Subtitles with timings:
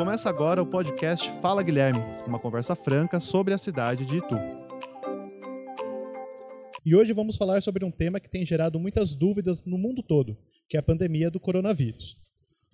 [0.00, 4.34] Começa agora o podcast Fala Guilherme, uma conversa franca sobre a cidade de Itu.
[6.86, 10.38] E hoje vamos falar sobre um tema que tem gerado muitas dúvidas no mundo todo,
[10.70, 12.16] que é a pandemia do coronavírus.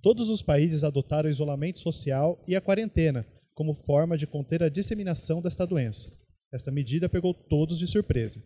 [0.00, 4.68] Todos os países adotaram o isolamento social e a quarentena como forma de conter a
[4.68, 6.12] disseminação desta doença.
[6.52, 8.40] Esta medida pegou todos de surpresa.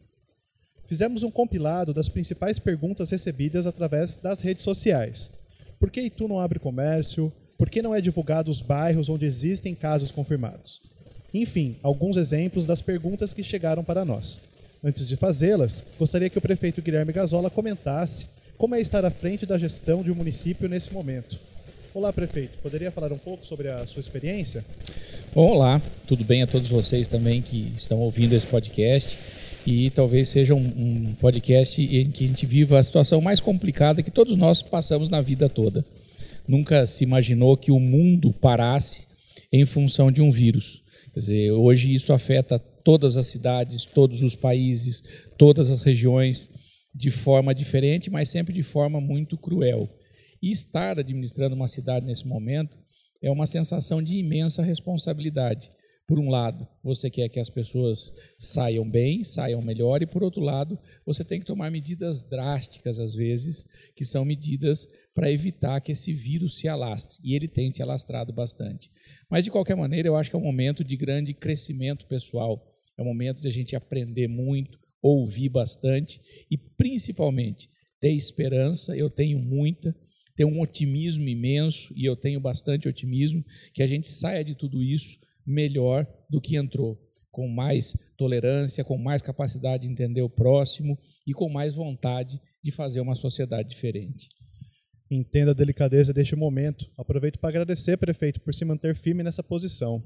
[0.86, 5.30] Fizemos um compilado das principais perguntas recebidas através das redes sociais.
[5.78, 7.30] Por que Itu não abre comércio?
[7.60, 10.80] Por que não é divulgado os bairros onde existem casos confirmados?
[11.34, 14.38] Enfim, alguns exemplos das perguntas que chegaram para nós.
[14.82, 19.44] Antes de fazê-las, gostaria que o prefeito Guilherme Gazola comentasse como é estar à frente
[19.44, 21.38] da gestão de um município nesse momento.
[21.92, 22.56] Olá, prefeito.
[22.62, 24.64] Poderia falar um pouco sobre a sua experiência?
[25.34, 29.18] Olá, tudo bem a todos vocês também que estão ouvindo esse podcast.
[29.66, 34.02] E talvez seja um, um podcast em que a gente viva a situação mais complicada
[34.02, 35.84] que todos nós passamos na vida toda
[36.50, 39.06] nunca se imaginou que o mundo parasse
[39.52, 40.82] em função de um vírus.
[41.14, 45.02] Quer dizer, hoje isso afeta todas as cidades, todos os países,
[45.38, 46.50] todas as regiões
[46.92, 49.88] de forma diferente, mas sempre de forma muito cruel.
[50.42, 52.78] E estar administrando uma cidade nesse momento
[53.22, 55.70] é uma sensação de imensa responsabilidade,
[56.10, 60.42] por um lado, você quer que as pessoas saiam bem, saiam melhor, e por outro
[60.42, 65.92] lado, você tem que tomar medidas drásticas, às vezes, que são medidas para evitar que
[65.92, 67.20] esse vírus se alastre.
[67.22, 68.90] E ele tem se alastrado bastante.
[69.30, 72.60] Mas, de qualquer maneira, eu acho que é um momento de grande crescimento pessoal.
[72.98, 78.96] É um momento de a gente aprender muito, ouvir bastante e, principalmente, ter esperança.
[78.96, 79.94] Eu tenho muita
[80.34, 84.82] ter um otimismo imenso, e eu tenho bastante otimismo, que a gente saia de tudo
[84.82, 86.98] isso melhor do que entrou,
[87.30, 92.70] com mais tolerância, com mais capacidade de entender o próximo e com mais vontade de
[92.70, 94.28] fazer uma sociedade diferente.
[95.10, 96.88] Entenda a delicadeza deste momento.
[96.96, 100.02] Aproveito para agradecer, prefeito, por se manter firme nessa posição.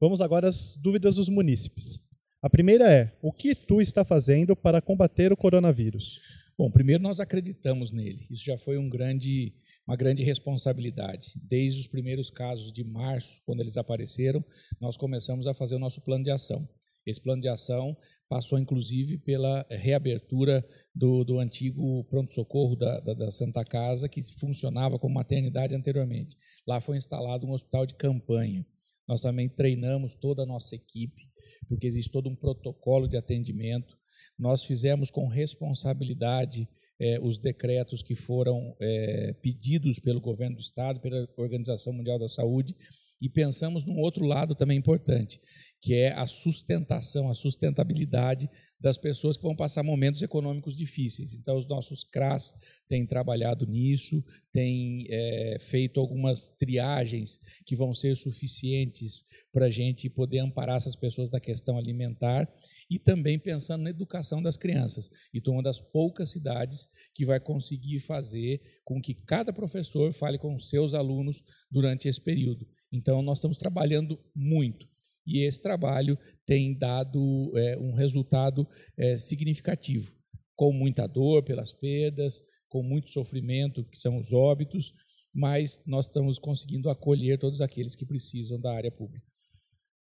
[0.00, 1.98] Vamos agora às dúvidas dos munícipes.
[2.42, 6.20] A primeira é: o que tu está fazendo para combater o coronavírus?
[6.56, 8.26] Bom, primeiro nós acreditamos nele.
[8.30, 9.52] Isso já foi um grande
[9.86, 11.32] uma grande responsabilidade.
[11.36, 14.44] Desde os primeiros casos de março, quando eles apareceram,
[14.80, 16.68] nós começamos a fazer o nosso plano de ação.
[17.06, 17.96] Esse plano de ação
[18.28, 24.98] passou, inclusive, pela reabertura do, do antigo pronto-socorro da, da, da, Santa Casa, que funcionava
[24.98, 26.36] como maternidade anteriormente.
[26.66, 28.66] Lá foi instalado um hospital de campanha.
[29.06, 31.30] Nós também treinamos toda a nossa equipe,
[31.68, 33.96] porque existe todo um protocolo de atendimento.
[34.36, 36.68] Nós fizemos com responsabilidade
[36.98, 42.28] é, os decretos que foram é, pedidos pelo governo do Estado, pela Organização Mundial da
[42.28, 42.74] Saúde,
[43.20, 45.40] e pensamos num outro lado também importante,
[45.80, 48.48] que é a sustentação, a sustentabilidade
[48.78, 51.32] das pessoas que vão passar momentos econômicos difíceis.
[51.32, 52.54] Então, os nossos CRAS
[52.86, 54.22] têm trabalhado nisso,
[54.52, 60.96] têm é, feito algumas triagens que vão ser suficientes para a gente poder amparar essas
[60.96, 62.52] pessoas da questão alimentar
[62.88, 65.10] e também pensando na educação das crianças.
[65.32, 70.54] Então, uma das poucas cidades que vai conseguir fazer com que cada professor fale com
[70.54, 72.68] os seus alunos durante esse período.
[72.92, 74.86] Então, nós estamos trabalhando muito.
[75.26, 76.16] E esse trabalho
[76.46, 78.66] tem dado é, um resultado
[78.96, 80.14] é, significativo,
[80.54, 84.92] com muita dor pelas perdas, com muito sofrimento, que são os óbitos,
[85.34, 89.26] mas nós estamos conseguindo acolher todos aqueles que precisam da área pública.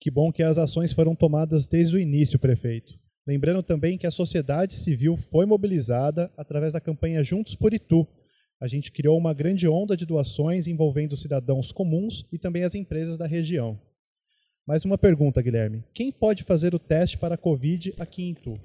[0.01, 2.99] Que bom que as ações foram tomadas desde o início, prefeito.
[3.27, 8.07] Lembrando também que a sociedade civil foi mobilizada através da campanha Juntos por Itu.
[8.61, 13.17] A gente criou uma grande onda de doações envolvendo cidadãos comuns e também as empresas
[13.17, 13.81] da região.
[14.65, 15.83] Mais uma pergunta, Guilherme.
[15.93, 18.61] Quem pode fazer o teste para a Covid aqui em Itu?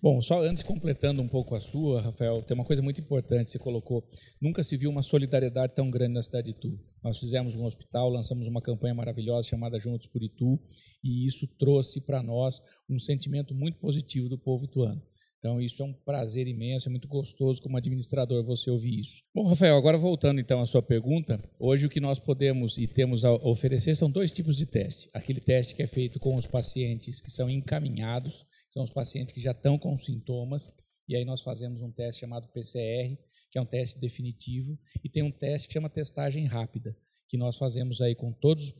[0.00, 3.50] Bom, só antes completando um pouco a sua, Rafael, tem uma coisa muito importante que
[3.52, 4.02] você colocou.
[4.40, 6.80] Nunca se viu uma solidariedade tão grande na cidade de Itu.
[7.04, 10.58] Nós fizemos um hospital, lançamos uma campanha maravilhosa chamada Juntos por Itu,
[11.04, 15.02] e isso trouxe para nós um sentimento muito positivo do povo ituano.
[15.38, 19.22] Então, isso é um prazer imenso, é muito gostoso como administrador você ouvir isso.
[19.32, 23.24] Bom, Rafael, agora voltando então à sua pergunta, hoje o que nós podemos e temos
[23.24, 25.08] a oferecer são dois tipos de teste.
[25.14, 29.40] Aquele teste que é feito com os pacientes que são encaminhados são os pacientes que
[29.40, 30.72] já estão com sintomas,
[31.08, 33.16] e aí nós fazemos um teste chamado PCR,
[33.50, 36.94] que é um teste definitivo, e tem um teste que chama testagem rápida,
[37.28, 38.74] que nós fazemos aí com todos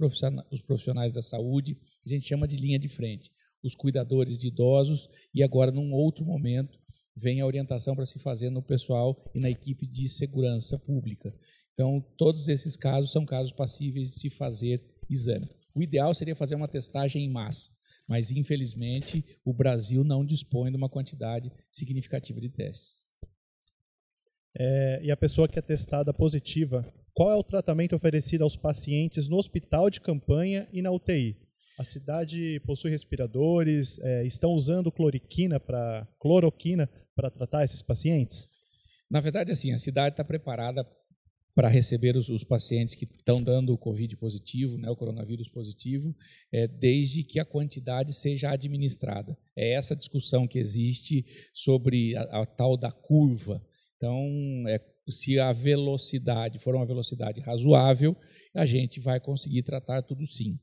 [0.51, 3.31] os profissionais da saúde, que a gente chama de linha de frente,
[3.63, 6.79] os cuidadores de idosos, e agora, num outro momento,
[7.15, 11.35] vem a orientação para se fazer no pessoal e na equipe de segurança pública.
[11.73, 15.49] Então, todos esses casos são casos passíveis de se fazer exame.
[15.75, 17.71] O ideal seria fazer uma testagem em massa,
[18.07, 23.07] mas infelizmente o Brasil não dispõe de uma quantidade significativa de testes.
[24.57, 26.85] É, e a pessoa que é testada positiva,
[27.15, 31.37] qual é o tratamento oferecido aos pacientes no hospital de campanha e na UTI?
[31.79, 38.49] A cidade possui respiradores, é, estão usando cloroquina para cloroquina para tratar esses pacientes?
[39.09, 40.85] Na verdade, assim, a cidade está preparada
[41.55, 46.15] para receber os, os, pacientes que estão dando o Covid positivo, né, o coronavírus positivo,
[46.53, 49.39] é, desde que a quantidade seja administrada.
[49.57, 53.65] É essa discussão que existe sobre a, a tal da curva.
[53.97, 54.25] Então,
[54.67, 58.17] é, se a velocidade for uma velocidade razoável,
[58.55, 60.59] a gente vai conseguir tratar tudo sim.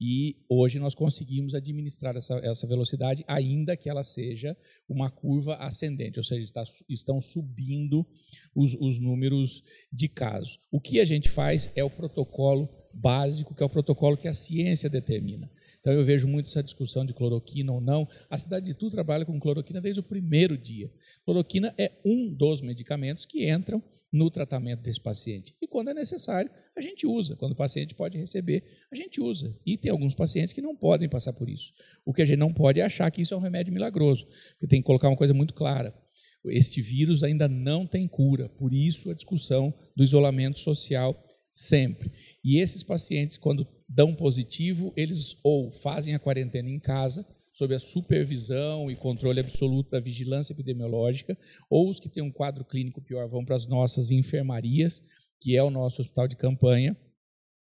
[0.00, 4.56] E hoje nós conseguimos administrar essa, essa velocidade, ainda que ela seja
[4.88, 8.06] uma curva ascendente, ou seja, está, estão subindo
[8.54, 9.62] os, os números
[9.92, 10.58] de casos.
[10.70, 14.32] O que a gente faz é o protocolo básico, que é o protocolo que a
[14.32, 15.50] ciência determina.
[15.80, 18.08] Então eu vejo muito essa discussão de cloroquina ou não.
[18.28, 20.90] A cidade de Tu trabalha com cloroquina desde o primeiro dia.
[21.24, 23.82] Cloroquina é um dos medicamentos que entram
[24.12, 25.54] no tratamento desse paciente.
[25.60, 27.36] E quando é necessário, a gente usa.
[27.36, 29.56] Quando o paciente pode receber, a gente usa.
[29.64, 31.72] E tem alguns pacientes que não podem passar por isso.
[32.04, 34.26] O que a gente não pode é achar que isso é um remédio milagroso.
[34.52, 35.94] Porque tem que colocar uma coisa muito clara.
[36.46, 41.22] Este vírus ainda não tem cura, por isso a discussão do isolamento social
[41.52, 42.10] sempre.
[42.42, 47.26] E esses pacientes, quando dão positivo, eles ou fazem a quarentena em casa,
[47.60, 51.36] sob a supervisão e controle absoluto da vigilância epidemiológica,
[51.68, 55.04] ou os que têm um quadro clínico pior vão para as nossas enfermarias,
[55.38, 56.96] que é o nosso hospital de campanha,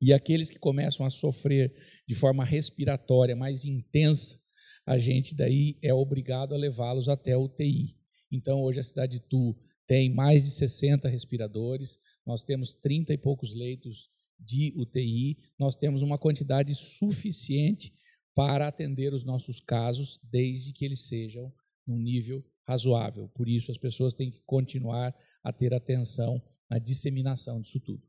[0.00, 1.74] e aqueles que começam a sofrer
[2.06, 4.40] de forma respiratória mais intensa,
[4.86, 7.96] a gente daí é obrigado a levá-los até a UTI.
[8.30, 9.56] Então, hoje a cidade de Tu
[9.88, 14.08] tem mais de 60 respiradores, nós temos 30 e poucos leitos
[14.38, 17.92] de UTI, nós temos uma quantidade suficiente
[18.34, 21.52] para atender os nossos casos, desde que eles sejam
[21.86, 23.28] num nível razoável.
[23.34, 28.02] Por isso, as pessoas têm que continuar a ter atenção na disseminação disso tudo.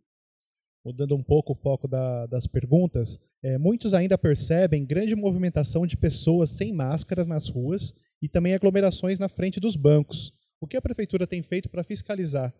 [0.85, 5.97] Mudando um pouco o foco da, das perguntas, é, muitos ainda percebem grande movimentação de
[5.97, 10.31] pessoas sem máscaras nas ruas e também aglomerações na frente dos bancos.
[10.59, 12.53] O que a prefeitura tem feito para fiscalizar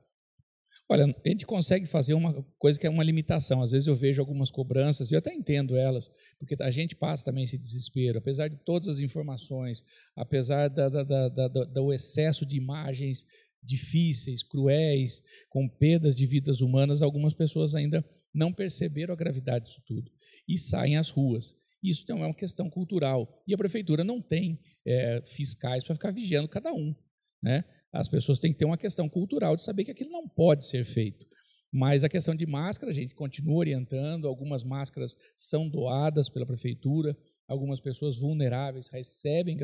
[0.92, 3.62] Olha, a gente consegue fazer uma coisa que é uma limitação.
[3.62, 7.24] Às vezes eu vejo algumas cobranças, e eu até entendo elas, porque a gente passa
[7.24, 9.86] também esse desespero, apesar de todas as informações,
[10.18, 13.26] apesar da, da, da, do excesso de imagens
[13.64, 18.04] difíceis, cruéis, com perdas de vidas humanas, algumas pessoas ainda
[18.34, 20.12] não perceberam a gravidade disso tudo
[20.46, 21.56] e saem às ruas.
[21.82, 23.42] Isso então é uma questão cultural.
[23.48, 26.94] E a prefeitura não tem é, fiscais para ficar vigiando cada um.
[27.42, 27.64] Né?
[27.92, 30.86] As pessoas têm que ter uma questão cultural de saber que aquilo não pode ser
[30.86, 31.26] feito.
[31.72, 37.18] Mas a questão de máscara, a gente continua orientando, algumas máscaras são doadas pela prefeitura,
[37.48, 39.58] algumas pessoas vulneráveis recebem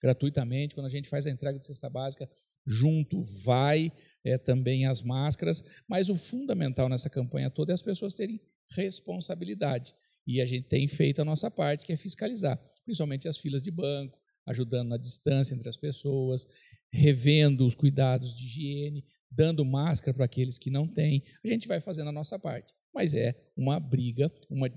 [0.00, 0.74] gratuitamente.
[0.74, 2.30] Quando a gente faz a entrega de cesta básica,
[2.66, 3.92] junto vai
[4.24, 5.64] é, também as máscaras.
[5.88, 8.40] Mas o fundamental nessa campanha toda é as pessoas terem
[8.70, 9.92] responsabilidade.
[10.24, 13.70] E a gente tem feito a nossa parte, que é fiscalizar, principalmente as filas de
[13.72, 14.19] banco,
[14.50, 16.46] ajudando na distância entre as pessoas,
[16.92, 21.22] revendo os cuidados de higiene, dando máscara para aqueles que não têm.
[21.44, 22.74] A gente vai fazendo a nossa parte.
[22.92, 24.68] Mas é uma briga, uma,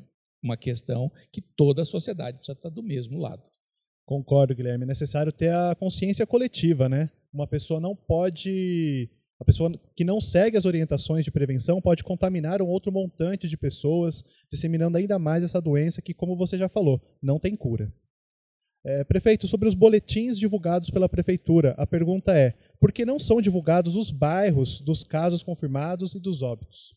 [0.42, 3.44] uma questão que toda a sociedade precisa estar do mesmo lado.
[4.06, 4.84] Concordo, Guilherme.
[4.84, 7.10] É necessário ter a consciência coletiva, né?
[7.32, 9.10] Uma pessoa não pode.
[9.40, 13.58] A pessoa que não segue as orientações de prevenção pode contaminar um outro montante de
[13.58, 17.92] pessoas, disseminando ainda mais essa doença que, como você já falou, não tem cura.
[18.86, 23.42] É, prefeito, sobre os boletins divulgados pela prefeitura, a pergunta é: por que não são
[23.42, 26.94] divulgados os bairros dos casos confirmados e dos óbitos?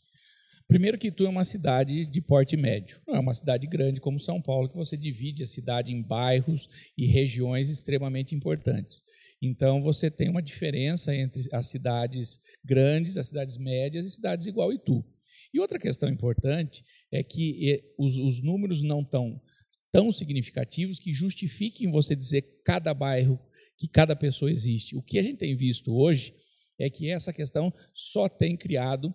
[0.66, 4.18] Primeiro que tu é uma cidade de porte médio, não é uma cidade grande como
[4.18, 9.04] São Paulo, que você divide a cidade em bairros e regiões extremamente importantes.
[9.40, 14.72] Então você tem uma diferença entre as cidades grandes, as cidades médias e cidades igual
[14.72, 15.04] Itu.
[15.54, 19.40] E outra questão importante é que os, os números não estão
[19.92, 23.38] tão significativos que justifiquem você dizer cada bairro,
[23.76, 24.96] que cada pessoa existe.
[24.96, 26.34] O que a gente tem visto hoje
[26.78, 29.14] é que essa questão só tem criado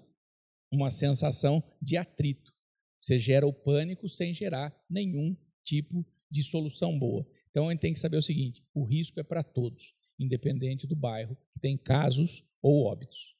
[0.71, 2.51] uma sensação de atrito.
[2.97, 7.27] Você gera o pânico sem gerar nenhum tipo de solução boa.
[7.49, 10.95] Então a gente tem que saber o seguinte: o risco é para todos, independente do
[10.95, 13.35] bairro que tem casos ou óbitos.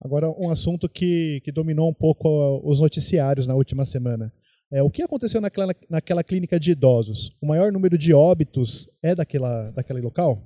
[0.00, 4.32] Agora, um assunto que, que dominou um pouco os noticiários na última semana.
[4.70, 7.34] É, o que aconteceu naquela, naquela clínica de idosos?
[7.40, 10.42] O maior número de óbitos é daquela, daquele local?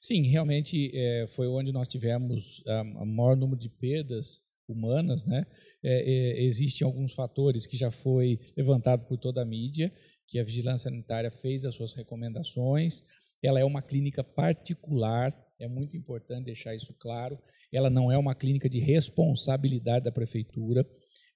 [0.00, 2.62] Sim, realmente é, foi onde nós tivemos
[2.96, 5.46] o maior número de perdas humanas, né?
[5.82, 9.92] É, é, existem alguns fatores que já foi levantado por toda a mídia,
[10.26, 13.02] que a vigilância sanitária fez as suas recomendações.
[13.42, 17.38] Ela é uma clínica particular, é muito importante deixar isso claro.
[17.72, 20.86] Ela não é uma clínica de responsabilidade da prefeitura.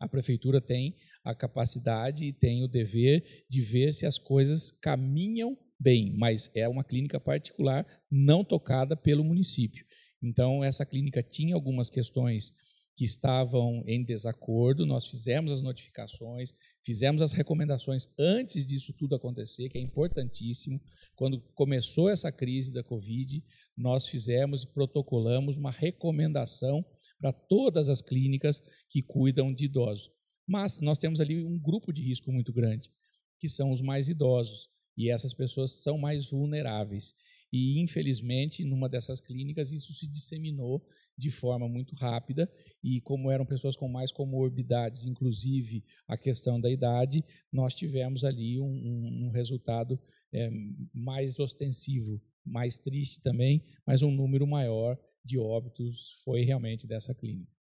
[0.04, 5.56] A prefeitura tem a capacidade e tem o dever de ver se as coisas caminham
[5.80, 9.84] bem, mas é uma clínica particular não tocada pelo município.
[10.22, 12.52] Então, essa clínica tinha algumas questões
[12.96, 16.52] que estavam em desacordo, nós fizemos as notificações,
[16.84, 20.80] fizemos as recomendações antes disso tudo acontecer, que é importantíssimo.
[21.16, 23.42] Quando começou essa crise da Covid,
[23.76, 26.84] nós fizemos e protocolamos uma recomendação
[27.24, 30.12] para todas as clínicas que cuidam de idosos.
[30.46, 32.92] Mas nós temos ali um grupo de risco muito grande,
[33.40, 37.14] que são os mais idosos, e essas pessoas são mais vulneráveis.
[37.50, 42.46] E, infelizmente, numa dessas clínicas, isso se disseminou de forma muito rápida
[42.82, 48.60] e como eram pessoas com mais comorbidades, inclusive a questão da idade, nós tivemos ali
[48.60, 49.98] um, um, um resultado
[50.30, 50.50] é,
[50.92, 57.52] mais ostensivo, mais triste também, mas um número maior de óbitos foi realmente dessa clínica.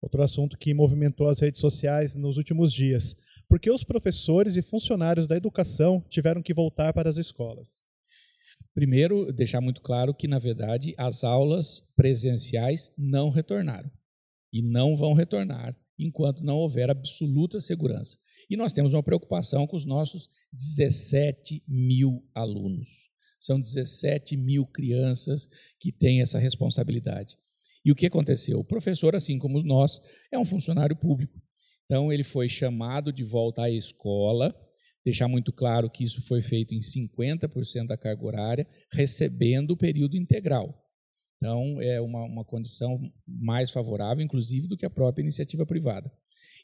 [0.00, 3.16] Outro assunto que movimentou as redes sociais nos últimos dias.
[3.48, 7.82] Por que os professores e funcionários da educação tiveram que voltar para as escolas?
[8.74, 13.90] Primeiro, deixar muito claro que, na verdade, as aulas presenciais não retornaram
[14.52, 18.18] e não vão retornar enquanto não houver absoluta segurança.
[18.50, 23.05] E nós temos uma preocupação com os nossos 17 mil alunos.
[23.38, 27.36] São 17 mil crianças que têm essa responsabilidade.
[27.84, 28.58] E o que aconteceu?
[28.58, 30.00] O professor, assim como nós,
[30.32, 31.40] é um funcionário público.
[31.84, 34.54] Então, ele foi chamado de volta à escola
[35.06, 40.16] deixar muito claro que isso foi feito em 50% da carga horária, recebendo o período
[40.16, 40.84] integral.
[41.36, 46.10] Então, é uma, uma condição mais favorável, inclusive, do que a própria iniciativa privada.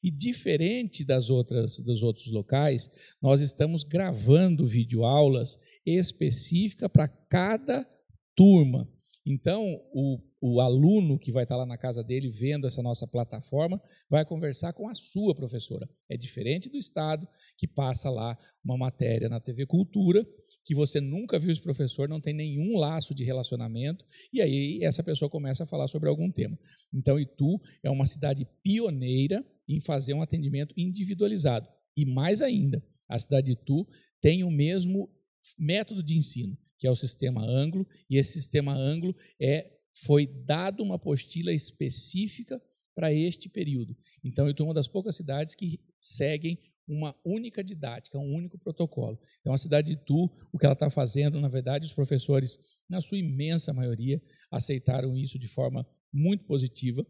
[0.02, 2.90] E diferente das outras dos outros locais,
[3.20, 7.86] nós estamos gravando videoaulas específicas para cada
[8.34, 8.88] turma.
[9.24, 13.80] Então, o, o aluno que vai estar lá na casa dele vendo essa nossa plataforma
[14.10, 15.88] vai conversar com a sua professora.
[16.08, 20.26] É diferente do Estado, que passa lá uma matéria na TV Cultura,
[20.64, 25.02] que você nunca viu esse professor, não tem nenhum laço de relacionamento, e aí essa
[25.02, 26.58] pessoa começa a falar sobre algum tema.
[26.92, 31.68] Então, Itu é uma cidade pioneira em fazer um atendimento individualizado.
[31.96, 33.86] E mais ainda, a cidade de Itu
[34.20, 35.10] tem o mesmo
[35.58, 39.70] método de ensino que é o sistema ângulo, e esse sistema ângulo é,
[40.04, 42.60] foi dado uma apostila específica
[42.92, 43.96] para este período.
[44.24, 49.18] Então, eu estou uma das poucas cidades que seguem uma única didática, um único protocolo.
[49.40, 52.58] Então, a cidade de Tu, o que ela está fazendo, na verdade, os professores,
[52.88, 54.20] na sua imensa maioria,
[54.50, 57.06] aceitaram isso de forma muito positiva,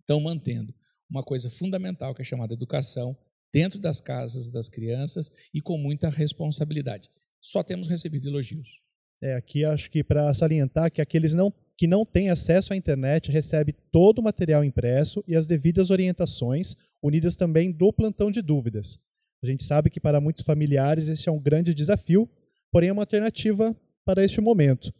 [0.00, 0.74] estão mantendo
[1.08, 3.16] uma coisa fundamental que é chamada educação
[3.52, 7.08] dentro das casas das crianças e com muita responsabilidade.
[7.40, 8.80] Só temos recebido elogios.
[9.22, 13.30] É, aqui acho que para salientar que aqueles não, que não têm acesso à internet
[13.30, 18.98] recebe todo o material impresso e as devidas orientações, unidas também do plantão de dúvidas.
[19.42, 22.28] A gente sabe que para muitos familiares esse é um grande desafio,
[22.72, 24.92] porém é uma alternativa para este momento.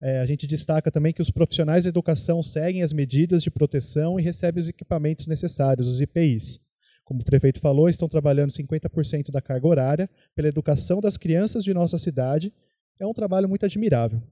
[0.00, 4.18] É, a gente destaca também que os profissionais da educação seguem as medidas de proteção
[4.18, 6.60] e recebem os equipamentos necessários, os IPIs.
[7.04, 11.74] Como o prefeito falou, estão trabalhando 50% da carga horária pela educação das crianças de
[11.74, 12.52] nossa cidade
[12.98, 14.22] é um trabalho muito admirável.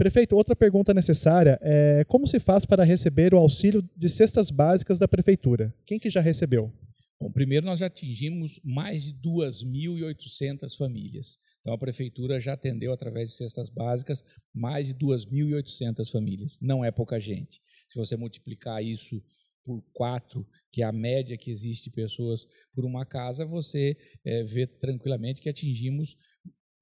[0.00, 4.98] Prefeito, outra pergunta necessária é como se faz para receber o auxílio de cestas básicas
[4.98, 5.74] da prefeitura?
[5.84, 6.72] Quem que já recebeu?
[7.20, 11.38] Bom, primeiro nós já atingimos mais de 2.800 famílias.
[11.60, 16.58] Então a prefeitura já atendeu através de cestas básicas mais de 2.800 famílias.
[16.62, 17.60] Não é pouca gente.
[17.86, 19.22] Se você multiplicar isso
[19.62, 24.66] por quatro, que é a média que existe pessoas por uma casa, você é, vê
[24.66, 26.16] tranquilamente que atingimos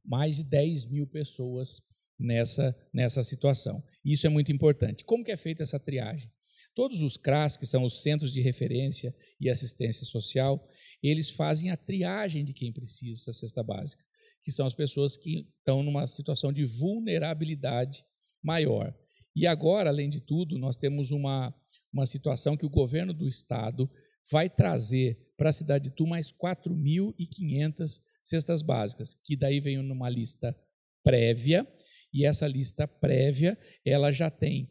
[0.04, 1.82] mais de 10 mil pessoas
[2.18, 3.82] nessa, nessa situação.
[4.04, 5.04] Isso é muito importante.
[5.04, 6.30] Como que é feita essa triagem?
[6.75, 10.64] Todos os CRAS, que são os Centros de Referência e Assistência Social,
[11.02, 14.04] eles fazem a triagem de quem precisa dessa cesta básica,
[14.42, 18.04] que são as pessoas que estão numa situação de vulnerabilidade
[18.42, 18.94] maior.
[19.34, 21.54] E agora, além de tudo, nós temos uma,
[21.92, 23.90] uma situação que o governo do Estado
[24.30, 30.10] vai trazer para a cidade de Tu mais 4.500 cestas básicas, que daí vem numa
[30.10, 30.56] lista
[31.02, 31.66] prévia,
[32.12, 34.71] e essa lista prévia, ela já tem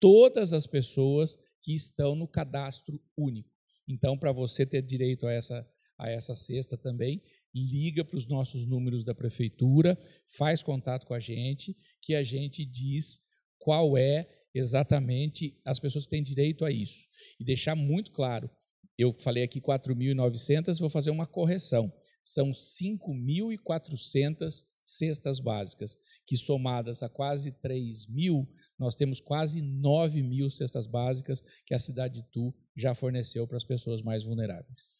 [0.00, 3.50] todas as pessoas que estão no cadastro único.
[3.86, 5.68] Então, para você ter direito a essa,
[5.98, 7.22] a essa cesta também,
[7.54, 9.98] liga para os nossos números da prefeitura,
[10.36, 13.20] faz contato com a gente, que a gente diz
[13.58, 17.08] qual é exatamente as pessoas que têm direito a isso.
[17.38, 18.48] E deixar muito claro,
[18.96, 25.96] eu falei aqui 4.900, vou fazer uma correção são 5.400 cestas básicas,
[26.26, 31.78] que somadas a quase 3 mil, nós temos quase 9 mil cestas básicas que a
[31.78, 34.94] cidade de Tu já forneceu para as pessoas mais vulneráveis.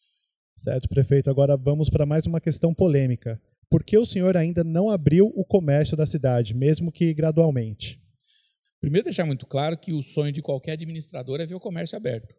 [0.55, 1.31] Certo, prefeito.
[1.31, 3.41] Agora vamos para mais uma questão polêmica.
[3.71, 8.01] Por que o senhor ainda não abriu o comércio da cidade, mesmo que gradualmente?
[8.81, 12.35] Primeiro, deixar muito claro que o sonho de qualquer administrador é ver o comércio aberto.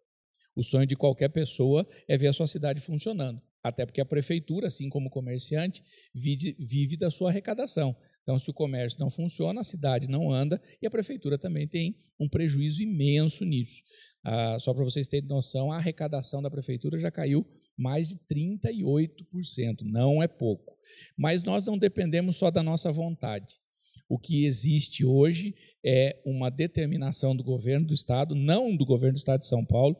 [0.56, 3.42] O sonho de qualquer pessoa é ver a sua cidade funcionando.
[3.64, 7.96] Até porque a prefeitura, assim como o comerciante, vive, vive, da sua arrecadação.
[8.24, 11.96] Então, se o comércio não funciona, a cidade não anda e a prefeitura também tem
[12.20, 13.84] um prejuízo imenso nisso.
[14.24, 17.46] Ah, só para vocês terem noção, a arrecadação da prefeitura já caiu
[17.78, 19.82] mais de 38%.
[19.84, 20.78] Não é pouco.
[21.18, 23.60] Mas nós não dependemos só da nossa vontade.
[24.08, 29.20] O que existe hoje é uma determinação do governo do Estado, não do governo do
[29.20, 29.96] Estado de São Paulo,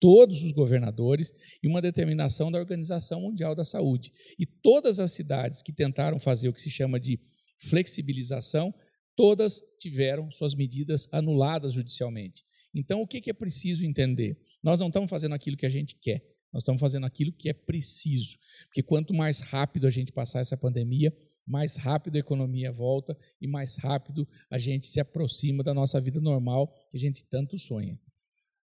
[0.00, 4.12] todos os governadores e uma determinação da Organização Mundial da Saúde.
[4.38, 7.18] E todas as cidades que tentaram fazer o que se chama de
[7.58, 8.74] flexibilização,
[9.14, 12.44] todas tiveram suas medidas anuladas judicialmente.
[12.74, 14.38] Então, o que é preciso entender?
[14.62, 16.22] Nós não estamos fazendo aquilo que a gente quer,
[16.52, 18.36] nós estamos fazendo aquilo que é preciso.
[18.66, 21.14] Porque quanto mais rápido a gente passar essa pandemia,
[21.46, 26.20] mais rápido a economia volta e mais rápido a gente se aproxima da nossa vida
[26.20, 27.98] normal que a gente tanto sonha.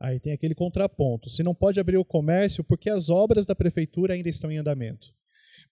[0.00, 1.30] Aí tem aquele contraponto.
[1.30, 5.14] Se não pode abrir o comércio, porque as obras da prefeitura ainda estão em andamento?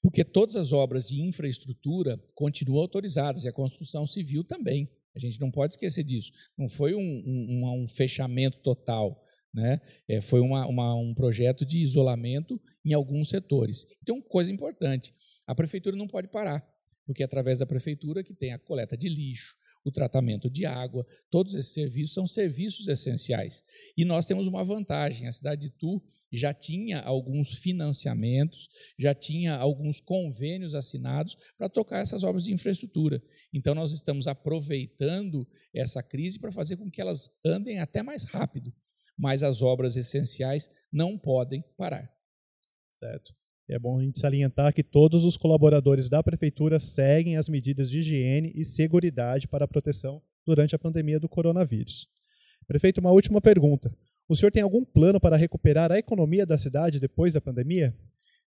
[0.00, 4.88] Porque todas as obras de infraestrutura continuam autorizadas e a construção civil também.
[5.14, 6.32] A gente não pode esquecer disso.
[6.56, 9.22] Não foi um, um, um fechamento total.
[9.54, 9.80] Né?
[10.08, 13.84] É, foi uma, uma, um projeto de isolamento em alguns setores.
[14.02, 15.14] Então, coisa importante:
[15.46, 16.66] a prefeitura não pode parar,
[17.06, 21.06] porque é através da prefeitura que tem a coleta de lixo, o tratamento de água,
[21.30, 23.62] todos esses serviços são serviços essenciais.
[23.96, 29.54] E nós temos uma vantagem: a cidade de Tu já tinha alguns financiamentos, já tinha
[29.54, 33.22] alguns convênios assinados para tocar essas obras de infraestrutura.
[33.52, 38.72] Então, nós estamos aproveitando essa crise para fazer com que elas andem até mais rápido,
[39.16, 42.10] mas as obras essenciais não podem parar.
[42.90, 43.34] Certo.
[43.68, 48.00] É bom a gente salientar que todos os colaboradores da prefeitura seguem as medidas de
[48.00, 52.08] higiene e segurança para a proteção durante a pandemia do coronavírus.
[52.66, 53.94] Prefeito, uma última pergunta.
[54.28, 57.94] O senhor tem algum plano para recuperar a economia da cidade depois da pandemia?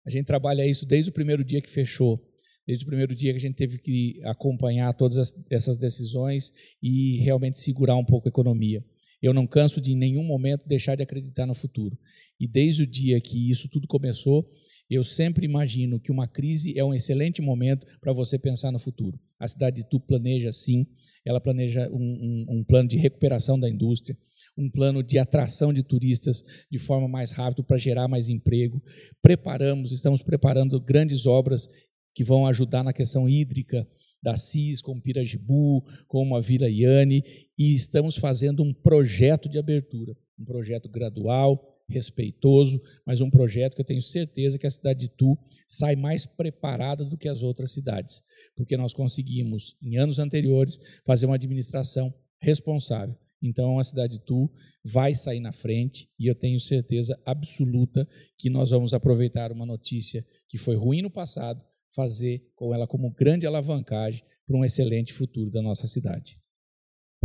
[0.05, 2.21] A gente trabalha isso desde o primeiro dia que fechou,
[2.65, 7.59] desde o primeiro dia que a gente teve que acompanhar todas essas decisões e realmente
[7.59, 8.83] segurar um pouco a economia.
[9.21, 11.97] Eu não canso de em nenhum momento deixar de acreditar no futuro.
[12.39, 14.49] E desde o dia que isso tudo começou,
[14.89, 19.19] eu sempre imagino que uma crise é um excelente momento para você pensar no futuro.
[19.39, 20.85] A cidade de Tu planeja sim,
[21.25, 24.17] ela planeja um, um, um, plano de recuperação da indústria,
[24.57, 28.81] um plano de atração de turistas de forma mais rápida para gerar mais emprego.
[29.21, 31.67] Preparamos, estamos preparando grandes obras
[32.13, 33.87] que vão ajudar na questão hídrica
[34.21, 37.23] da CIS, como Pirajibu, como a Vila Iane,
[37.57, 43.81] e estamos fazendo um projeto de abertura, um projeto gradual, respeitoso, mas um projeto que
[43.81, 47.71] eu tenho certeza que a cidade de Tu sai mais preparada do que as outras
[47.71, 48.21] cidades,
[48.55, 53.17] porque nós conseguimos, em anos anteriores, fazer uma administração responsável.
[53.41, 54.49] Então, a cidade de Tu
[54.83, 60.25] vai sair na frente e eu tenho certeza absoluta que nós vamos aproveitar uma notícia
[60.47, 61.61] que foi ruim no passado,
[61.93, 66.35] fazer com ela como grande alavancagem para um excelente futuro da nossa cidade.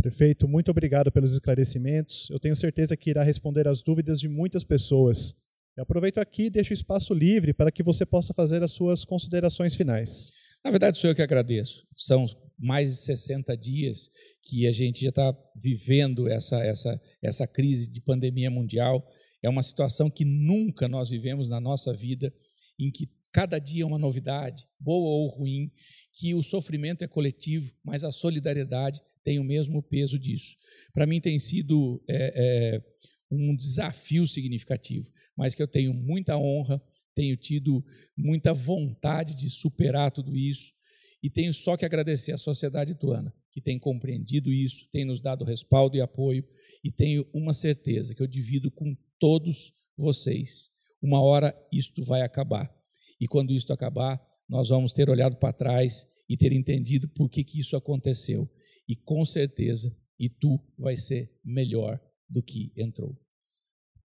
[0.01, 2.29] Prefeito, muito obrigado pelos esclarecimentos.
[2.29, 5.35] Eu tenho certeza que irá responder às dúvidas de muitas pessoas.
[5.75, 9.03] Eu aproveito aqui e deixo o espaço livre para que você possa fazer as suas
[9.03, 10.31] considerações finais.
[10.63, 11.85] Na verdade, sou eu que agradeço.
[11.97, 12.25] São
[12.57, 14.09] mais de 60 dias
[14.41, 19.05] que a gente já está vivendo essa, essa, essa crise de pandemia mundial.
[19.43, 22.33] É uma situação que nunca nós vivemos na nossa vida,
[22.79, 25.69] em que cada dia é uma novidade, boa ou ruim,
[26.13, 30.55] que o sofrimento é coletivo, mas a solidariedade tem o mesmo peso disso.
[30.93, 32.83] Para mim tem sido é, é,
[33.31, 36.81] um desafio significativo, mas que eu tenho muita honra,
[37.15, 37.83] tenho tido
[38.17, 40.73] muita vontade de superar tudo isso
[41.21, 45.43] e tenho só que agradecer à sociedade tuana, que tem compreendido isso, tem nos dado
[45.43, 46.47] respaldo e apoio
[46.83, 50.71] e tenho uma certeza que eu divido com todos vocês.
[51.01, 52.73] Uma hora isto vai acabar.
[53.19, 57.43] E quando isto acabar, nós vamos ter olhado para trás e ter entendido por que,
[57.43, 58.49] que isso aconteceu
[58.89, 63.15] e com certeza e tu vai ser melhor do que entrou.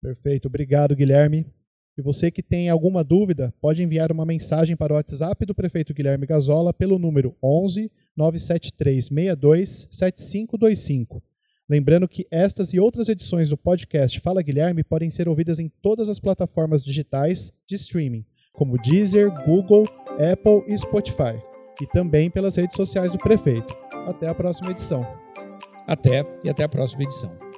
[0.03, 1.47] Perfeito, obrigado Guilherme.
[1.99, 5.93] E você que tem alguma dúvida, pode enviar uma mensagem para o WhatsApp do prefeito
[5.93, 11.23] Guilherme Gazola pelo número 11 973 62 7525.
[11.69, 16.09] Lembrando que estas e outras edições do podcast Fala Guilherme podem ser ouvidas em todas
[16.09, 19.85] as plataformas digitais de streaming, como Deezer, Google,
[20.33, 21.41] Apple e Spotify,
[21.81, 23.90] e também pelas redes sociais do prefeito.
[24.09, 25.07] Até a próxima edição.
[25.87, 27.50] Até e até a próxima edição.